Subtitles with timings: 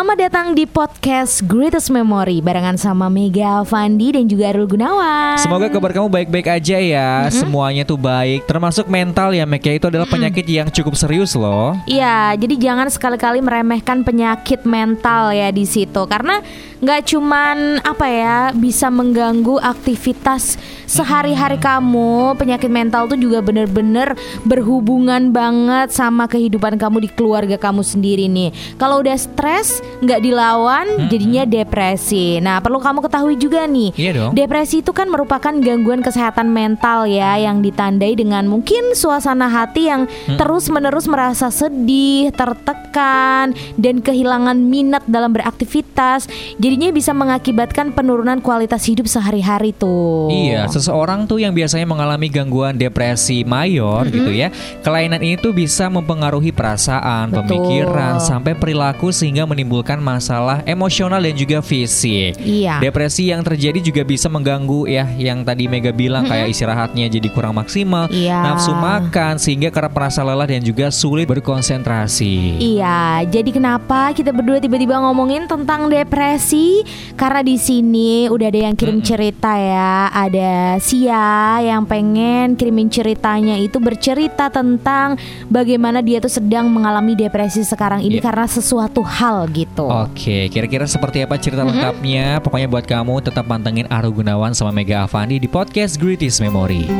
[0.00, 5.36] Selamat datang di podcast Greatest Memory barengan sama Mega Fandi dan juga Arul Gunawan.
[5.36, 7.28] Semoga kabar kamu baik-baik aja ya.
[7.28, 9.60] Semuanya tuh baik, termasuk mental ya, Mek.
[9.60, 11.76] Ya, Itu adalah penyakit yang cukup serius loh.
[11.84, 16.40] Iya, jadi jangan sekali-kali meremehkan penyakit mental ya di situ karena
[16.80, 20.56] nggak cuman apa ya bisa mengganggu aktivitas
[20.88, 22.40] sehari-hari kamu.
[22.40, 24.16] Penyakit mental tuh juga bener-bener
[24.48, 28.56] berhubungan banget sama kehidupan kamu di keluarga kamu sendiri nih.
[28.80, 32.38] Kalau udah stres nggak dilawan, jadinya depresi.
[32.38, 33.90] Nah, perlu kamu ketahui juga nih.
[33.98, 34.32] Iya dong.
[34.38, 40.06] Depresi itu kan merupakan gangguan kesehatan mental ya yang ditandai dengan mungkin suasana hati yang
[40.38, 46.30] terus-menerus merasa sedih, tertekan dan kehilangan minat dalam beraktivitas.
[46.56, 50.30] Jadinya bisa mengakibatkan penurunan kualitas hidup sehari-hari tuh.
[50.32, 54.48] Iya, seseorang tuh yang biasanya mengalami gangguan depresi mayor gitu ya.
[54.80, 57.40] Kelainan ini tuh bisa mempengaruhi perasaan, Betul.
[57.44, 62.36] pemikiran, sampai perilaku sehingga menimbulkan masalah emosional dan juga fisik.
[62.36, 62.80] Iya.
[62.80, 67.56] Depresi yang terjadi juga bisa mengganggu ya yang tadi Mega bilang kayak istirahatnya jadi kurang
[67.56, 68.42] maksimal, Iya.
[68.42, 72.58] nafsu makan sehingga kerap merasa lelah dan juga sulit berkonsentrasi.
[72.58, 76.82] Iya, jadi kenapa kita berdua tiba-tiba ngomongin tentang depresi?
[77.14, 80.10] Karena di sini udah ada yang kirim cerita ya.
[80.10, 85.14] Ada Sia yang pengen kirimin ceritanya itu bercerita tentang
[85.46, 88.24] bagaimana dia tuh sedang mengalami depresi sekarang ini Yep.
[88.26, 89.69] karena sesuatu hal gitu.
[89.78, 92.42] Oke, kira-kira seperti apa cerita lengkapnya?
[92.42, 96.90] Pokoknya buat kamu tetap pantengin Aru Gunawan sama Mega Avandi di podcast Greatest Memory.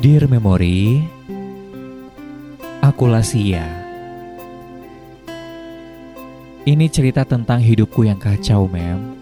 [0.00, 1.04] Dear Memory,
[2.80, 3.64] akulah Sia.
[6.64, 9.20] Ini cerita tentang hidupku yang kacau, Mem.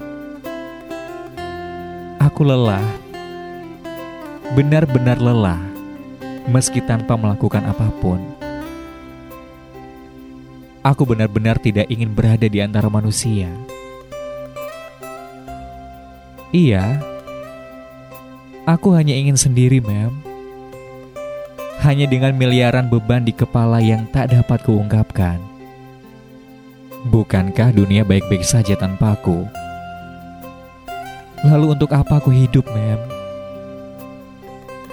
[2.22, 2.86] Aku lelah,
[4.54, 5.71] benar-benar lelah
[6.50, 8.18] meski tanpa melakukan apa pun.
[10.82, 13.46] Aku benar-benar tidak ingin berada di antara manusia.
[16.50, 16.98] Iya,
[18.66, 20.10] aku hanya ingin sendiri, Mem.
[21.86, 25.38] Hanya dengan miliaran beban di kepala yang tak dapat kuungkapkan.
[27.10, 29.46] Bukankah dunia baik-baik saja tanpa aku?
[31.42, 33.11] Lalu untuk apa aku hidup, Mem?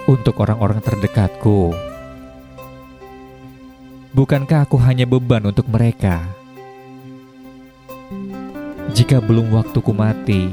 [0.09, 1.69] Untuk orang-orang terdekatku.
[4.09, 6.25] Bukankah aku hanya beban untuk mereka?
[8.89, 10.49] Jika belum waktuku mati,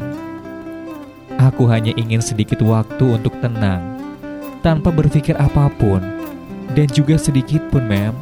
[1.41, 3.97] aku hanya ingin sedikit waktu untuk tenang,
[4.61, 6.05] tanpa berpikir apa pun,
[6.77, 8.12] dan juga sedikit pun, mem.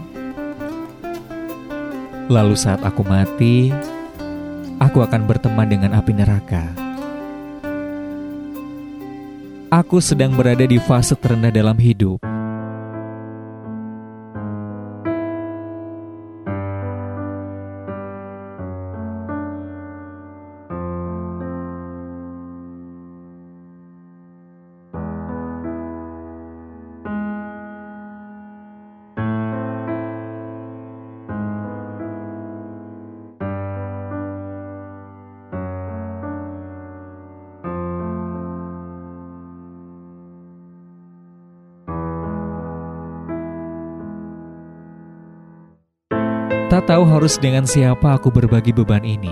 [2.31, 3.75] Lalu saat aku mati,
[4.79, 6.84] aku akan berteman dengan api neraka.
[9.75, 12.23] Aku sedang berada di fase terendah dalam hidup.
[46.75, 49.31] Tak tahu harus dengan siapa aku berbagi beban ini.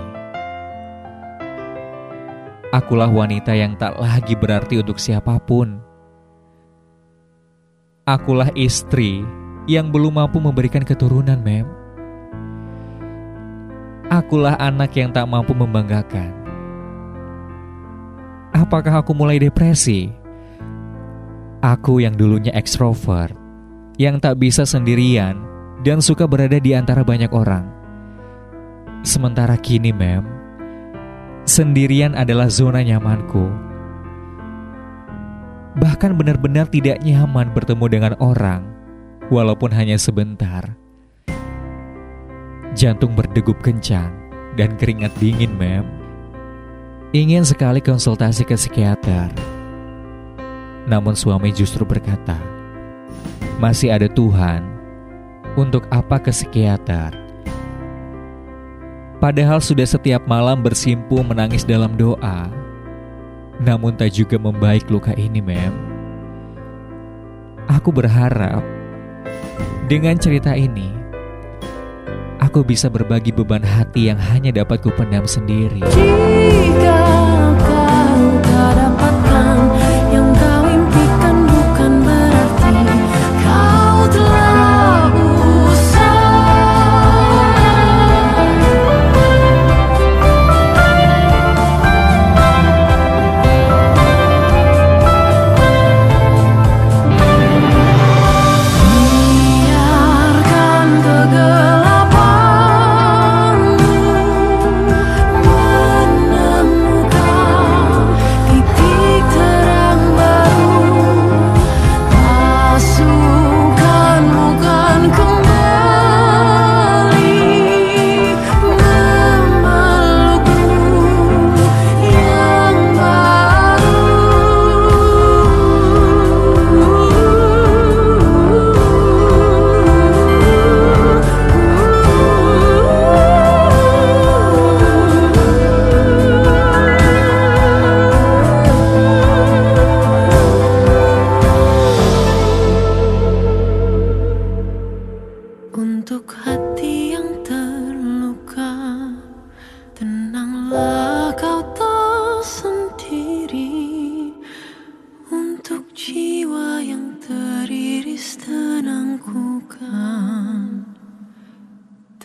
[2.70, 5.82] Akulah wanita yang tak lagi berarti untuk siapa pun.
[8.06, 9.26] Akulah istri
[9.66, 11.66] yang belum mampu memberikan keturunan, Mem.
[14.06, 16.30] Akulah anak yang tak mampu membanggakan.
[18.54, 20.14] Apakah aku mulai depresi?
[21.58, 23.34] Aku yang dulunya ekstrovert,
[23.98, 25.51] yang tak bisa sendirian,
[25.82, 27.66] dan suka berada di antara banyak orang.
[29.02, 30.22] Sementara kini, Mem,
[31.42, 33.50] sendirian adalah zona nyamanku.
[35.82, 38.62] Bahkan benar-benar tidak nyaman bertemu dengan orang,
[39.26, 40.78] walaupun hanya sebentar.
[42.78, 44.14] Jantung berdegup kencang
[44.54, 45.84] dan keringat dingin, Mem.
[47.12, 49.28] Ingin sekali konsultasi ke psikiater.
[50.88, 52.38] Namun suami justru berkata,
[53.60, 54.71] "Masih ada Tuhan
[55.56, 57.14] untuk apa ke psikiater?
[59.22, 62.50] Padahal sudah setiap malam bersimpu menangis dalam doa.
[63.62, 65.70] namun tak juga membaik luka ini, Mem.
[67.70, 68.58] Aku berharap
[69.86, 70.90] dengan cerita ini
[72.42, 75.78] aku bisa berbagi beban hati yang hanya dapat kupendam sendiri.
[75.78, 76.81] Jika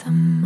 [0.03, 0.36] them.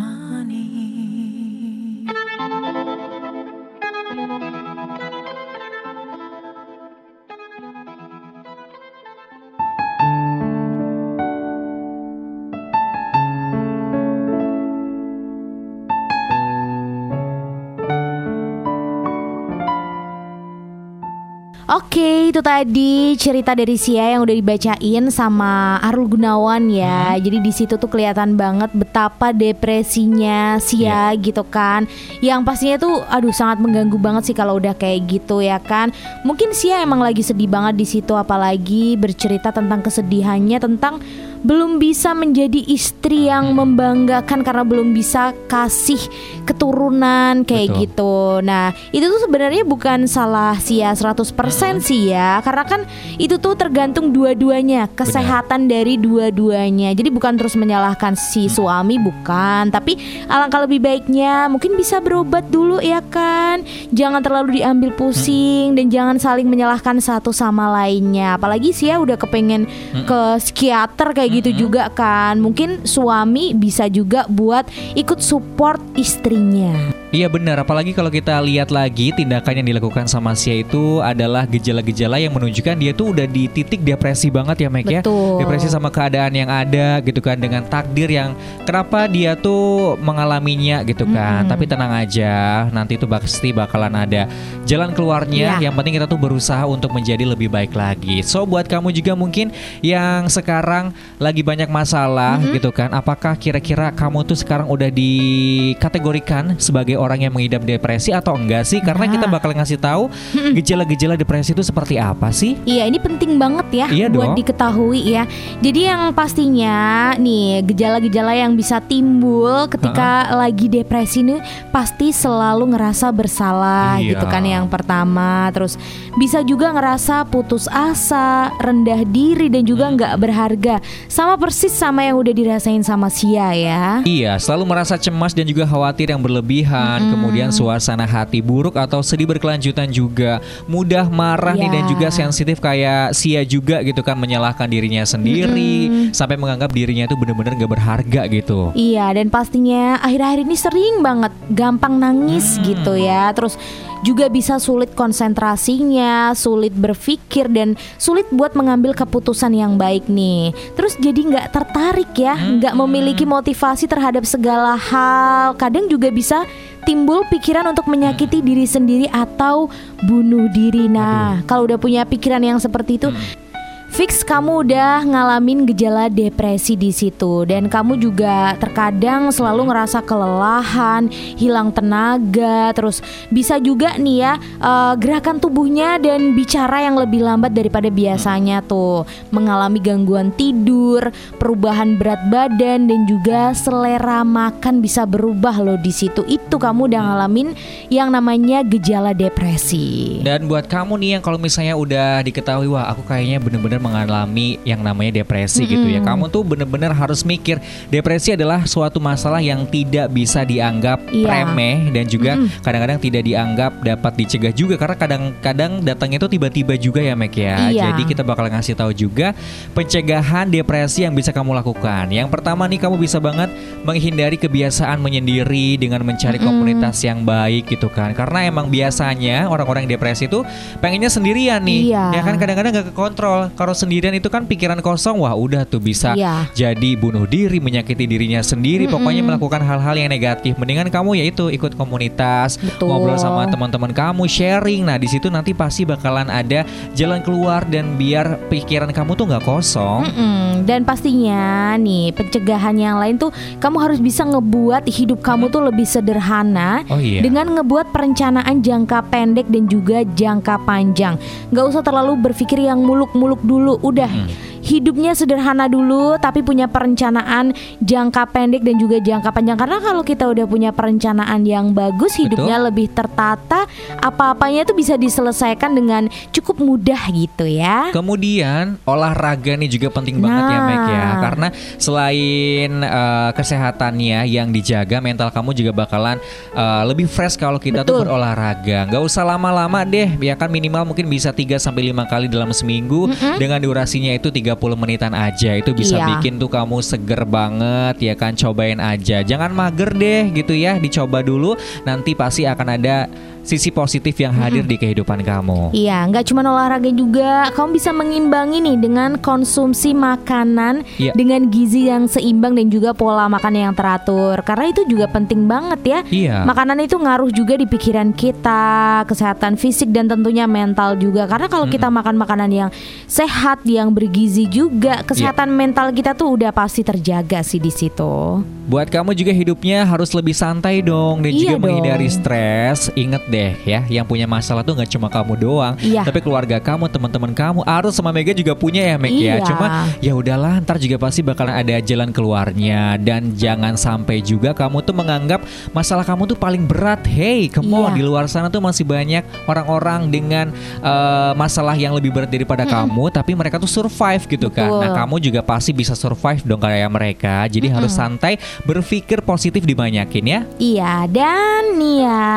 [21.72, 27.16] Oke, itu tadi cerita dari Sia yang udah dibacain sama Arul Gunawan ya.
[27.16, 31.88] Jadi di situ tuh kelihatan banget betapa depresinya Sia gitu kan.
[32.20, 35.96] Yang pastinya tuh aduh sangat mengganggu banget sih kalau udah kayak gitu ya kan.
[36.28, 41.00] Mungkin Sia emang lagi sedih banget di situ apalagi bercerita tentang kesedihannya tentang
[41.42, 46.00] belum bisa menjadi istri yang membanggakan karena belum bisa kasih
[46.46, 47.82] keturunan kayak Betul.
[47.86, 48.18] gitu.
[48.46, 52.42] Nah, itu tuh sebenarnya bukan salah Sia 100% sih ya.
[52.46, 52.82] Karena kan
[53.18, 56.94] itu tuh tergantung dua-duanya, kesehatan dari dua-duanya.
[56.94, 59.98] Jadi bukan terus menyalahkan si suami bukan, tapi
[60.30, 63.66] alangkah lebih baiknya mungkin bisa berobat dulu ya kan.
[63.90, 68.38] Jangan terlalu diambil pusing dan jangan saling menyalahkan satu sama lainnya.
[68.38, 69.66] Apalagi Sia udah kepengen
[70.06, 72.38] ke psikiater kayak gitu juga kan.
[72.44, 74.68] Mungkin suami bisa juga buat
[75.00, 77.01] ikut support istrinya.
[77.12, 82.16] Iya benar, apalagi kalau kita lihat lagi tindakan yang dilakukan sama Sia itu adalah gejala-gejala
[82.24, 85.02] yang menunjukkan dia tuh udah di titik depresi banget ya Mek ya.
[85.36, 88.32] Depresi sama keadaan yang ada gitu kan dengan takdir yang
[88.64, 91.44] kenapa dia tuh mengalaminya gitu kan.
[91.44, 91.52] Mm-mm.
[91.52, 94.32] Tapi tenang aja, nanti itu pasti bakalan ada
[94.64, 95.60] jalan keluarnya.
[95.60, 95.68] Iya.
[95.68, 98.24] Yang penting kita tuh berusaha untuk menjadi lebih baik lagi.
[98.24, 99.52] So buat kamu juga mungkin
[99.84, 102.56] yang sekarang lagi banyak masalah Mm-hmm.
[102.56, 102.96] gitu kan.
[102.96, 108.78] Apakah kira-kira kamu tuh sekarang udah dikategorikan sebagai orang yang mengidap depresi atau enggak sih?
[108.80, 109.12] Karena Nah.
[109.12, 110.08] kita bakal ngasih tahu
[110.54, 112.58] gejala-gejala depresi itu seperti apa sih?
[112.64, 114.38] Iya, ini penting banget ya Iya buat dong.
[114.38, 115.24] diketahui ya.
[115.58, 116.78] Jadi yang pastinya
[117.16, 121.40] nih gejala-gejala yang bisa timbul ketika lagi depresi nih
[121.70, 124.14] pasti selalu ngerasa bersalah Iya.
[124.14, 125.48] gitu kan yang pertama.
[125.52, 125.80] Terus
[126.14, 129.96] bisa juga ngerasa putus asa, rendah diri dan juga Hmm.
[129.96, 130.76] nggak berharga.
[131.08, 133.84] Sama persis sama yang udah dirasain sama Sia ya.
[134.04, 139.30] Iya, selalu merasa cemas dan juga khawatir yang berlebihan, kemudian suasana hati buruk atau sedih
[139.30, 141.74] berkelanjutan juga, mudah marah nih Ya.
[141.78, 147.16] dan juga sensitif kayak Sia juga gitu kan menyalahkan dirinya sendiri sampai menganggap dirinya itu
[147.16, 148.74] bener-bener gak berharga gitu.
[148.74, 152.66] Iya dan pastinya akhir-akhir ini sering banget gampang nangis Hmm.
[152.66, 153.56] gitu ya Terus
[154.02, 154.98] juga bisa sulit
[155.46, 162.12] konsentrasinya, sulit berpikir dan sulit buat mengambil keputusan yang baik nih Terus jadi nggak tertarik
[162.14, 162.58] ya, Hmm.
[162.58, 166.48] nggak memiliki motivasi terhadap segala hal Kadang juga bisa
[166.84, 169.70] timbul pikiran untuk menyakiti diri sendiri atau
[170.06, 173.51] bunuh diri Nah kalau udah punya pikiran yang seperti itu Hmm.
[173.92, 181.12] Fix kamu udah ngalamin gejala depresi di situ dan kamu juga terkadang selalu ngerasa kelelahan,
[181.36, 183.04] hilang tenaga, terus
[183.36, 184.34] bisa juga nih ya
[184.64, 192.00] uh, gerakan tubuhnya dan bicara yang lebih lambat daripada biasanya tuh, mengalami gangguan tidur, perubahan
[192.00, 196.24] berat badan dan juga selera makan bisa berubah loh di situ.
[196.32, 197.60] Itu kamu udah ngalamin
[197.92, 200.24] yang namanya gejala depresi.
[200.24, 204.86] Dan buat kamu nih yang kalau misalnya udah diketahui wah aku kayaknya bener-bener mengalami yang
[204.86, 205.74] namanya depresi mm -hmm.
[205.74, 206.02] gitu ya.
[206.06, 207.58] Kamu tuh bener-bener harus mikir
[207.90, 211.44] depresi adalah suatu masalah yang tidak bisa dianggap yeah.
[211.44, 213.14] remeh dan juga kadang-kadang mm -hmm.
[213.14, 217.56] tidak dianggap dapat dicegah juga karena kadang-kadang datangnya itu tiba-tiba juga ya Mek ya.
[217.74, 217.84] Iya.
[217.92, 219.34] Jadi kita bakal ngasih tahu juga
[219.74, 222.08] pencegahan depresi yang bisa kamu lakukan.
[222.14, 223.50] Yang pertama nih kamu bisa banget
[223.82, 226.48] menghindari kebiasaan menyendiri dengan mencari mm -hmm.
[226.48, 228.14] komunitas yang baik gitu kan.
[228.14, 230.46] Karena emang biasanya orang-orang depresi itu
[230.80, 231.94] pengennya sendirian nih.
[231.94, 232.06] Iya.
[232.20, 233.50] Ya kan kadang-kadang gak kekontrol.
[233.56, 236.44] Kalau kalau sendirian itu kan pikiran kosong wah udah tuh bisa yeah.
[236.52, 238.96] jadi bunuh diri menyakiti dirinya sendiri mm -mm.
[239.00, 242.92] pokoknya melakukan hal-hal yang negatif mendingan kamu yaitu ikut komunitas Betul.
[242.92, 246.68] ngobrol sama teman-teman kamu sharing nah di situ nanti pasti bakalan ada
[247.00, 250.44] jalan keluar dan biar pikiran kamu tuh nggak kosong mm -mm.
[250.68, 253.32] dan pastinya nih pencegahan yang lain tuh
[253.64, 257.24] kamu harus bisa ngebuat hidup kamu tuh lebih sederhana oh, iya.
[257.24, 261.16] dengan ngebuat perencanaan jangka pendek dan juga jangka panjang
[261.56, 264.10] nggak usah terlalu berpikir yang muluk-muluk dulu dulu udah.
[264.10, 270.06] Hmm hidupnya sederhana dulu tapi punya perencanaan jangka pendek dan juga jangka panjang karena kalau
[270.06, 272.68] kita udah punya perencanaan yang bagus hidupnya Betul.
[272.72, 273.66] lebih tertata
[274.00, 280.30] apa-apanya itu bisa diselesaikan dengan cukup mudah gitu ya kemudian olahraga nih juga penting nah.
[280.30, 281.20] banget ya Meg ya nah.
[281.26, 281.48] karena
[281.82, 286.22] selain uh, kesehatannya yang dijaga mental kamu juga bakalan
[286.54, 288.06] uh, lebih fresh kalau kita Betul.
[288.06, 292.30] tuh berolahraga nggak usah lama-lama deh ya kan minimal mungkin bisa 3 sampai lima kali
[292.30, 293.36] dalam seminggu mm -hmm.
[293.42, 296.08] dengan durasinya itu 30 menitan aja itu bisa iya.
[296.16, 298.34] bikin tuh kamu seger banget ya kan?
[298.34, 299.22] Cobain aja.
[299.22, 301.54] Jangan mager deh gitu ya dicoba dulu.
[301.84, 303.06] Nanti pasti akan ada
[303.42, 304.72] sisi positif yang hadir hmm.
[304.72, 305.74] di kehidupan kamu.
[305.74, 311.12] Iya, nggak cuma olahraga juga, kamu bisa mengimbangi nih dengan konsumsi makanan ya.
[311.18, 314.40] dengan gizi yang seimbang dan juga pola makan yang teratur.
[314.46, 316.00] Karena itu juga penting banget ya.
[316.08, 316.38] Iya.
[316.46, 321.26] Makanan itu ngaruh juga di pikiran kita, kesehatan fisik dan tentunya mental juga.
[321.26, 321.74] Karena kalau hmm.
[321.74, 322.70] kita makan makanan yang
[323.10, 325.56] sehat, yang bergizi juga, kesehatan ya.
[325.56, 328.46] mental kita tuh udah pasti terjaga sih di situ.
[328.70, 331.62] Buat kamu juga hidupnya harus lebih santai dong dan iya juga dong.
[331.66, 332.94] menghindari stres.
[332.94, 336.06] Ingat deh ya, yang punya masalah tuh nggak cuma kamu doang, iya.
[336.06, 339.18] tapi keluarga kamu, teman-teman kamu, Arus sama Mega juga punya ya, Meg ya.
[339.18, 339.34] iya.
[339.40, 339.46] ya.
[339.48, 339.66] Cuma
[340.00, 344.96] ya udahlah, ntar juga pasti bakalan ada jalan keluarnya dan jangan sampai juga kamu tuh
[344.96, 347.04] menganggap masalah kamu tuh paling berat.
[347.08, 348.02] Hey, come on, iya.
[348.02, 352.72] di luar sana tuh masih banyak orang-orang dengan uh, masalah yang lebih berat daripada hmm.
[352.72, 354.68] kamu, tapi mereka tuh survive gitu kan.
[354.68, 354.80] Betul.
[354.82, 354.88] kan.
[354.88, 357.48] Nah, kamu juga pasti bisa survive dong kayak mereka.
[357.48, 357.76] Jadi hmm.
[357.80, 360.40] harus santai, berpikir positif dibanyakin ya.
[360.60, 362.36] Iya, dan nih ya,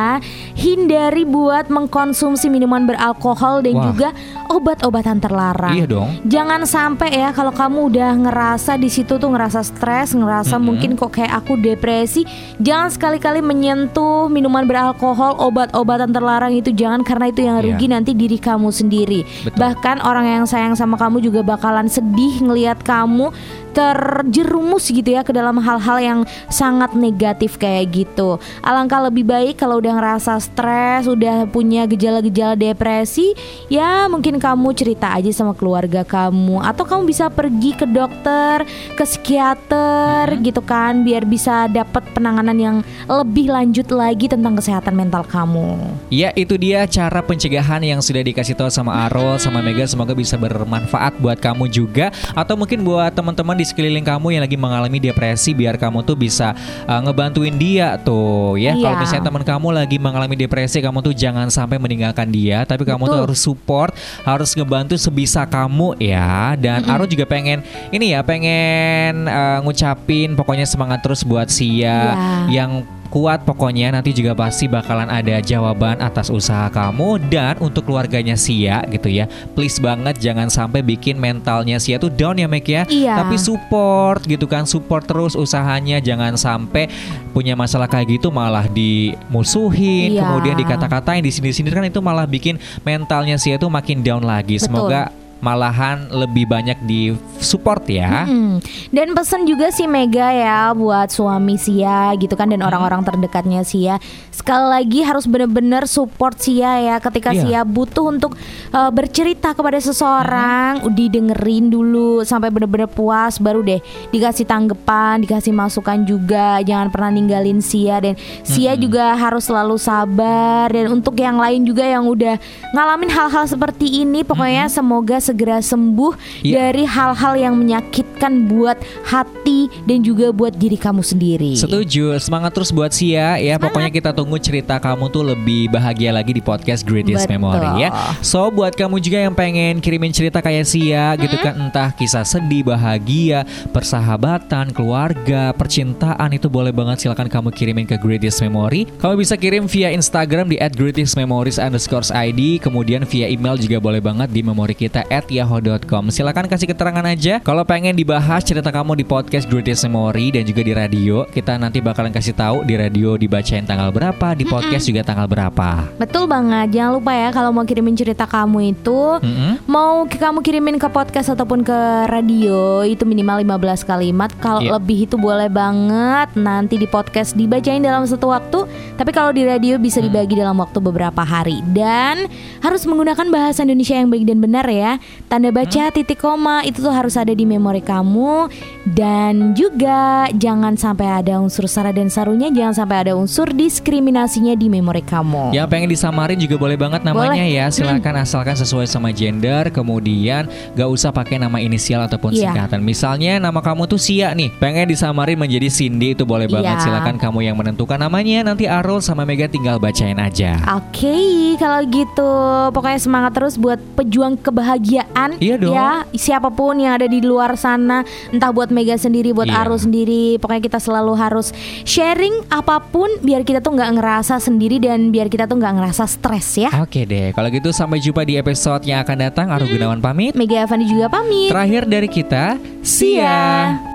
[0.54, 0.83] hindari
[1.24, 3.84] buat mengkonsumsi minuman beralkohol dan Wah.
[3.90, 4.08] juga
[4.50, 5.74] obat-obatan terlarang.
[5.74, 6.10] Iya dong.
[6.26, 10.66] Jangan sampai ya kalau kamu udah ngerasa di situ tuh ngerasa stres, ngerasa mm -hmm.
[10.66, 12.22] mungkin kok kayak aku depresi,
[12.60, 17.94] jangan sekali-kali menyentuh minuman beralkohol, obat-obatan terlarang itu jangan karena itu yang rugi yeah.
[17.98, 19.26] nanti diri kamu sendiri.
[19.46, 19.58] Betul.
[19.58, 23.32] Bahkan orang yang sayang sama kamu juga bakalan sedih ngelihat kamu
[23.74, 28.38] terjerumus gitu ya ke dalam hal-hal yang sangat negatif kayak gitu.
[28.62, 30.74] Alangkah lebih baik kalau udah ngerasa stres,
[31.11, 33.35] udah punya gejala-gejala depresi,
[33.66, 38.62] ya mungkin kamu cerita aja sama keluarga kamu atau kamu bisa pergi ke dokter,
[38.95, 40.43] ke psikiater hmm.
[40.47, 42.76] gitu kan biar bisa dapat penanganan yang
[43.11, 45.75] lebih lanjut lagi tentang kesehatan mental kamu.
[46.14, 50.38] Ya, itu dia cara pencegahan yang sudah dikasih tahu sama Arul sama Mega semoga bisa
[50.38, 55.00] bermanfaat buat kamu juga atau mungkin buat teman-teman di di sekeliling kamu yang lagi mengalami
[55.00, 56.52] depresi biar kamu tuh bisa
[56.85, 58.76] uh, ngebantuin dia tuh ya.
[58.76, 58.85] Iya.
[58.85, 63.06] Kalau misalnya teman kamu lagi mengalami depresi, kamu tuh jangan sampai meninggalkan dia, tapi kamu
[63.06, 63.92] tuh harus support,
[64.23, 66.56] harus ngebantu sebisa kamu ya.
[66.56, 66.94] Dan mm -hmm.
[66.94, 67.61] Aro juga pengen
[67.92, 72.47] ini ya, pengen uh, ngucapin pokoknya semangat terus buat Sia yeah.
[72.49, 78.34] yang kuat pokoknya nanti juga pasti bakalan ada jawaban atas usaha kamu dan untuk keluarganya
[78.34, 79.30] Sia gitu ya.
[79.54, 82.82] Please banget jangan sampai bikin mentalnya Sia tuh down ya Mek ya.
[82.90, 83.23] Iya.
[83.23, 86.90] Tapi support gitu kan, support terus usahanya jangan sampai
[87.34, 90.23] punya masalah kayak gitu malah dimusuhin, iya.
[90.23, 94.58] kemudian dikata-katain di sini-sini kan itu malah bikin mentalnya Sia tuh makin down lagi.
[94.58, 94.66] Betul.
[94.70, 98.24] Semoga malahan lebih banyak di support ya.
[98.24, 98.64] Hmm.
[98.88, 102.72] Dan pesan juga si Mega ya buat suami Sia gitu kan dan Hmm.
[102.72, 104.00] orang-orang terdekatnya Sia.
[104.32, 107.42] Sekali lagi harus benar-benar support Sia ya ketika Iya.
[107.44, 108.32] Sia butuh untuk
[108.72, 110.90] uh, bercerita kepada seseorang, Hmm.
[110.90, 116.62] didengerin dulu sampai benar-benar puas baru deh dikasih tanggapan, dikasih masukan juga.
[116.62, 118.80] Jangan pernah ninggalin Sia dan Sia Hmm.
[118.80, 122.40] juga harus selalu sabar dan untuk yang lain juga yang udah
[122.72, 126.46] ngalamin hal-hal seperti ini pokoknya semoga segera sembuh Hmm.
[126.46, 126.54] Iya.
[126.70, 131.58] dari hal-hal yang menyakitkan buat hati dan juga buat diri kamu sendiri.
[131.58, 133.58] Setuju, semangat terus buat Sia ya.
[133.58, 137.34] Pokoknya kita tunggu cerita kamu tuh lebih bahagia lagi di podcast Greatest Betul.
[137.42, 137.90] Memory ya.
[138.22, 142.62] So buat kamu juga yang pengen kirimin cerita kayak Sia gitu kan, entah kisah sedih,
[142.62, 143.42] bahagia,
[143.74, 148.86] persahabatan, keluarga, percintaan itu boleh banget silakan kamu kirimin ke Greatest Memory.
[149.02, 154.28] Kamu bisa kirim via Instagram di @greatestmemories underscore ID, kemudian via email juga boleh banget
[154.28, 156.11] di memori kita at yahoo.com.
[156.11, 157.38] Silakan kasih keterangan aja.
[157.38, 161.78] Kalau pengen dibahas cerita kamu di podcast Greatest Memory dan juga di radio, kita nanti
[161.78, 165.87] bakalan kasih tahu di radio dibacain tanggal berapa, di podcast juga tanggal berapa.
[165.94, 166.75] Betul banget.
[166.75, 169.62] Jangan lupa ya kalau mau kirimin cerita kamu itu Mm-mm.
[169.64, 171.78] mau ki- kamu kirimin ke podcast ataupun ke
[172.11, 174.35] radio itu minimal 15 kalimat.
[174.37, 174.75] Kalau Iya.
[174.75, 178.63] lebih itu boleh banget nanti di podcast dibacain dalam satu waktu.
[178.94, 180.06] Tapi kalau di radio bisa Hmm.
[180.06, 184.96] dibagi dalam waktu beberapa hari dan harus menggunakan bahasa Indonesia yang baik dan benar ya.
[185.26, 185.92] Tanda baca, Hmm.
[185.92, 188.46] titik koma itu tuh harus ada di memori kamu
[188.90, 194.68] dan juga jangan sampai ada unsur sara dan sarunya, jangan sampai ada unsur diskriminasinya di
[194.68, 195.50] memori kamu.
[195.50, 197.56] Yang pengen disamarin juga boleh banget namanya Boleh.
[197.56, 197.66] ya.
[197.68, 202.52] Silakan asalkan sesuai sama gender, kemudian gak usah pakai nama inisial ataupun Iya.
[202.52, 202.80] singkatan.
[202.80, 206.78] Misalnya nama kamu tuh Sia nih, pengen disamarin menjadi Cindy itu boleh banget.
[206.78, 206.84] Iya.
[206.84, 208.44] Silakan kamu yang menentukan namanya.
[208.44, 210.60] Nanti Arul sama Mega tinggal bacain aja.
[210.76, 211.16] Oke,
[211.56, 212.32] kalau gitu
[212.68, 215.40] pokoknya semangat terus buat pejuang kebahagiaan.
[215.40, 215.72] Iya dong.
[215.72, 219.64] Ya, siapa pun yang ada di luar sana, entah buat Mega sendiri, buat Iya.
[219.64, 221.56] Arul sendiri, pokoknya kita selalu harus
[221.88, 226.04] sharing apa pun biar kita tuh nggak ngerasa sendiri dan biar kita tuh nggak ngerasa
[226.04, 226.68] stres ya.
[226.84, 229.48] Oke deh, kalau gitu sampai jumpa di episode yang akan datang.
[229.48, 230.36] Arul Gunawan pamit.
[230.36, 231.48] Mega Avandi juga pamit.
[231.48, 233.93] Terakhir dari kita, See ya.